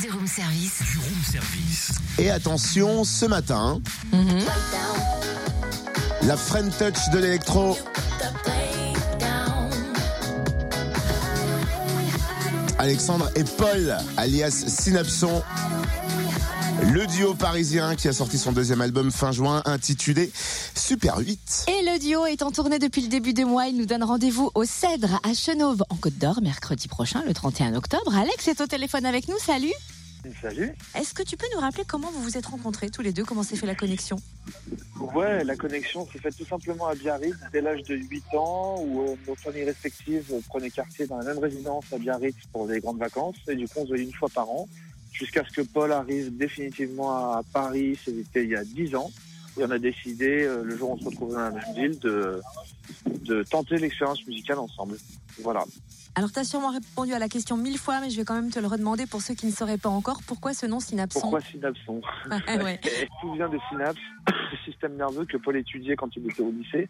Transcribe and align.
du 0.00 0.10
room 0.10 0.26
service. 0.26 0.78
Du 0.92 0.98
room 0.98 1.22
service. 1.30 1.92
Et 2.18 2.30
attention, 2.30 3.04
ce 3.04 3.26
matin, 3.26 3.80
la 6.22 6.36
Friend 6.36 6.70
Touch 6.70 7.10
de 7.12 7.18
l'électro. 7.18 7.76
Alexandre 12.78 13.30
et 13.36 13.44
Paul, 13.44 13.96
alias 14.16 14.64
Synapson. 14.68 15.42
Le 16.82 17.06
duo 17.06 17.34
parisien 17.34 17.94
qui 17.94 18.08
a 18.08 18.12
sorti 18.12 18.38
son 18.38 18.52
deuxième 18.52 18.80
album 18.80 19.10
fin 19.10 19.32
juin 19.32 19.62
intitulé 19.66 20.30
Super 20.74 21.18
8. 21.18 21.66
Et 21.68 21.84
le 21.84 21.98
duo 21.98 22.24
est 22.24 22.42
en 22.42 22.50
tournée 22.50 22.78
depuis 22.78 23.02
le 23.02 23.08
début 23.08 23.34
du 23.34 23.44
mois. 23.44 23.66
Il 23.66 23.76
nous 23.76 23.84
donne 23.84 24.02
rendez-vous 24.02 24.50
au 24.54 24.64
Cèdre 24.64 25.20
à 25.22 25.34
Chenauve 25.34 25.84
en 25.90 25.96
Côte 25.96 26.16
d'Or 26.16 26.40
mercredi 26.42 26.88
prochain, 26.88 27.22
le 27.26 27.34
31 27.34 27.74
octobre. 27.74 28.16
Alex 28.16 28.48
est 28.48 28.60
au 28.62 28.66
téléphone 28.66 29.04
avec 29.04 29.28
nous. 29.28 29.38
Salut. 29.38 29.72
Salut. 30.40 30.72
Est-ce 30.94 31.14
que 31.14 31.22
tu 31.22 31.36
peux 31.36 31.46
nous 31.54 31.60
rappeler 31.60 31.84
comment 31.86 32.10
vous 32.10 32.22
vous 32.22 32.36
êtes 32.36 32.46
rencontrés 32.46 32.90
tous 32.90 33.02
les 33.02 33.12
deux? 33.12 33.24
Comment 33.24 33.42
s'est 33.42 33.56
fait 33.56 33.66
la 33.66 33.74
connexion? 33.74 34.16
Ouais, 35.14 35.44
la 35.44 35.56
connexion 35.56 36.06
s'est 36.10 36.18
faite 36.18 36.36
tout 36.36 36.46
simplement 36.46 36.88
à 36.88 36.94
Biarritz 36.94 37.36
dès 37.52 37.60
l'âge 37.60 37.82
de 37.84 37.96
8 37.96 38.24
ans 38.34 38.76
où 38.80 39.02
euh, 39.02 39.16
nos 39.26 39.34
familles 39.34 39.64
respectives 39.64 40.32
prenaient 40.48 40.70
quartier 40.70 41.06
dans 41.06 41.18
la 41.18 41.24
même 41.24 41.38
résidence 41.38 41.84
à 41.92 41.98
Biarritz 41.98 42.36
pour 42.52 42.66
les 42.66 42.80
grandes 42.80 42.98
vacances 42.98 43.36
et 43.48 43.54
du 43.54 43.66
coup 43.66 43.78
on 43.78 43.82
se 43.82 43.88
voyait 43.88 44.04
une 44.04 44.12
fois 44.12 44.28
par 44.28 44.48
an 44.50 44.68
jusqu'à 45.12 45.44
ce 45.44 45.52
que 45.52 45.62
Paul 45.62 45.92
arrive 45.92 46.36
définitivement 46.36 47.32
à 47.32 47.42
Paris, 47.52 47.98
c'était 48.04 48.44
il 48.44 48.50
y 48.50 48.56
a 48.56 48.64
10 48.64 48.94
ans 48.94 49.10
et 49.60 49.64
on 49.64 49.70
a 49.70 49.78
décidé 49.78 50.44
euh, 50.44 50.62
le 50.64 50.76
jour 50.76 50.90
où 50.90 50.94
on 50.94 50.98
se 50.98 51.04
retrouvait 51.04 51.34
dans 51.34 51.40
la 51.40 51.50
même 51.50 51.74
ville 51.74 51.98
de, 52.00 52.40
de 53.24 53.42
tenter 53.42 53.76
l'expérience 53.76 54.26
musicale 54.26 54.58
ensemble. 54.58 54.96
Voilà. 55.42 55.64
Alors, 56.16 56.32
tu 56.32 56.40
as 56.40 56.44
sûrement 56.44 56.70
répondu 56.72 57.12
à 57.12 57.20
la 57.20 57.28
question 57.28 57.56
mille 57.56 57.78
fois, 57.78 58.00
mais 58.00 58.10
je 58.10 58.16
vais 58.16 58.24
quand 58.24 58.34
même 58.34 58.50
te 58.50 58.58
le 58.58 58.66
redemander 58.66 59.06
pour 59.06 59.22
ceux 59.22 59.34
qui 59.34 59.46
ne 59.46 59.52
sauraient 59.52 59.78
pas 59.78 59.88
encore. 59.88 60.20
Pourquoi 60.26 60.54
ce 60.54 60.66
nom 60.66 60.80
Synapson? 60.80 61.20
Pourquoi 61.20 61.40
synapson? 61.40 62.00
Ouais. 62.30 62.80
Tout 63.20 63.32
vient 63.34 63.48
de 63.48 63.58
synapse, 63.68 64.00
le 64.26 64.58
système 64.64 64.96
nerveux 64.96 65.24
que 65.24 65.36
Paul 65.36 65.56
étudiait 65.56 65.94
quand 65.94 66.08
il 66.16 66.28
était 66.28 66.42
au 66.42 66.50
lycée. 66.50 66.88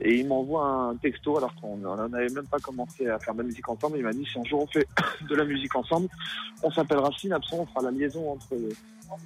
Et 0.00 0.20
il 0.20 0.28
m'envoie 0.28 0.64
un 0.64 0.96
texto 0.96 1.36
alors 1.36 1.54
qu'on 1.56 1.78
n'en 1.78 1.98
avait 2.12 2.28
même 2.28 2.46
pas 2.46 2.60
commencé 2.60 3.08
à 3.08 3.18
faire 3.18 3.34
de 3.34 3.38
la 3.38 3.44
musique 3.44 3.68
ensemble. 3.68 3.98
Il 3.98 4.04
m'a 4.04 4.12
dit 4.12 4.24
si 4.24 4.38
un 4.38 4.44
jour 4.44 4.62
on 4.62 4.66
fait 4.68 4.86
de 5.28 5.34
la 5.34 5.44
musique 5.44 5.74
ensemble, 5.74 6.08
on 6.62 6.70
s'appellera 6.70 7.10
synapson, 7.18 7.60
on 7.60 7.66
fera 7.66 7.82
la 7.82 7.90
liaison 7.90 8.30
entre 8.30 8.54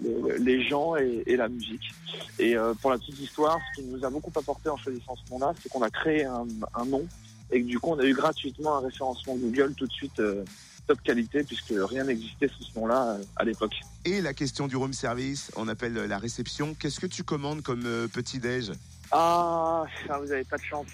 le- 0.02 0.36
les 0.38 0.66
gens 0.66 0.96
et, 0.96 1.22
et 1.26 1.36
la 1.36 1.48
musique. 1.48 1.92
Et 2.38 2.56
euh, 2.56 2.74
pour 2.74 2.90
la 2.90 2.98
petite 2.98 3.18
histoire, 3.18 3.58
ce 3.74 3.80
qui 3.80 3.86
nous 3.86 4.04
a 4.04 4.10
beaucoup 4.10 4.32
apporté 4.36 4.68
en 4.68 4.76
choisissant 4.76 5.16
ce 5.16 5.30
nom-là, 5.32 5.52
c'est 5.62 5.68
qu'on 5.68 5.82
a 5.82 5.90
créé 5.90 6.24
un, 6.24 6.46
un 6.74 6.84
nom 6.84 7.06
et 7.50 7.60
que 7.62 7.66
du 7.66 7.78
coup 7.78 7.90
on 7.90 7.98
a 7.98 8.04
eu 8.04 8.14
gratuitement 8.14 8.78
un 8.78 8.80
référencement 8.80 9.34
Google 9.36 9.74
tout 9.74 9.86
de 9.86 9.92
suite 9.92 10.18
euh, 10.20 10.44
top 10.86 11.00
qualité 11.02 11.42
puisque 11.44 11.72
rien 11.76 12.04
n'existait 12.04 12.48
sous 12.48 12.62
ce 12.64 12.78
nom-là 12.78 13.16
euh, 13.18 13.24
à 13.36 13.44
l'époque. 13.44 13.74
Et 14.04 14.20
la 14.20 14.34
question 14.34 14.66
du 14.66 14.76
room 14.76 14.92
service, 14.92 15.50
on 15.56 15.68
appelle 15.68 15.94
la 15.94 16.18
réception. 16.18 16.74
Qu'est-ce 16.74 17.00
que 17.00 17.06
tu 17.06 17.22
commandes 17.22 17.62
comme 17.62 17.82
petit-déj 18.12 18.72
Ah, 19.10 19.84
ça, 20.06 20.18
vous 20.18 20.30
avez 20.32 20.44
pas 20.44 20.56
de 20.58 20.62
chance. 20.62 20.86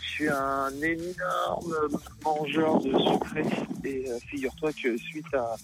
Je 0.00 0.08
suis 0.08 0.28
un 0.28 0.70
énorme 0.82 1.74
mangeur 2.24 2.80
de 2.82 2.90
sucré 2.98 3.42
et 3.84 4.04
figure-toi 4.28 4.70
que 4.72 4.96
suite 4.98 5.32
à 5.34 5.56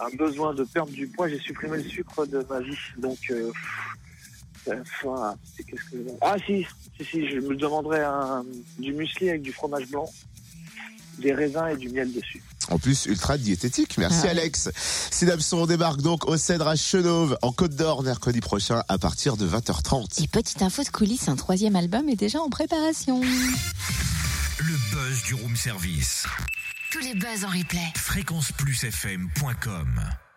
un 0.00 0.16
besoin 0.16 0.54
de 0.54 0.64
perdre 0.64 0.92
du 0.92 1.06
poids, 1.08 1.28
j'ai 1.28 1.38
supprimé 1.40 1.78
le 1.78 1.88
sucre 1.88 2.26
de 2.26 2.44
ma 2.48 2.60
vie. 2.60 2.76
Donc, 2.98 3.18
euh, 3.30 3.50
pff, 4.64 5.04
euh, 5.06 5.32
qu'est-ce 5.56 5.90
que 5.90 5.96
ah 6.20 6.36
si, 6.46 6.66
si 6.98 7.04
si, 7.04 7.28
je 7.28 7.36
me 7.40 7.56
demanderais 7.56 8.04
un, 8.04 8.44
du 8.78 8.92
muesli 8.92 9.30
avec 9.30 9.42
du 9.42 9.52
fromage 9.52 9.86
blanc, 9.88 10.08
des 11.18 11.32
raisins 11.32 11.66
et 11.72 11.76
du 11.76 11.88
miel 11.88 12.12
dessus. 12.12 12.42
En 12.70 12.78
plus, 12.78 13.06
ultra 13.06 13.38
diététique. 13.38 13.96
Merci 13.98 14.26
Ah. 14.26 14.30
Alex. 14.30 14.68
Synapson 15.10 15.64
débarque 15.66 16.02
donc 16.02 16.28
au 16.28 16.36
Cèdre 16.36 16.68
à 16.68 16.76
Chenauve, 16.76 17.36
en 17.42 17.50
Côte 17.50 17.74
d'Or, 17.74 18.02
mercredi 18.02 18.40
prochain 18.40 18.82
à 18.88 18.98
partir 18.98 19.36
de 19.38 19.48
20h30. 19.48 20.22
Et 20.22 20.28
petite 20.28 20.60
info 20.62 20.82
de 20.84 20.88
coulisses, 20.90 21.28
un 21.28 21.36
troisième 21.36 21.76
album 21.76 22.08
est 22.10 22.16
déjà 22.16 22.40
en 22.40 22.50
préparation. 22.50 23.20
Le 23.22 24.74
buzz 24.92 25.22
du 25.24 25.34
room 25.34 25.56
service. 25.56 26.24
Tous 26.90 27.00
les 27.00 27.14
buzz 27.14 27.44
en 27.44 27.48
replay. 27.48 27.92
Fréquenceplusfm.com 27.96 30.27